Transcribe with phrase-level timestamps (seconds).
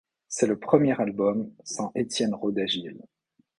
[0.27, 2.97] C'est le premier album sans Étienne Roda-Gil.